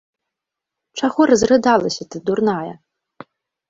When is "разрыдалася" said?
1.33-2.03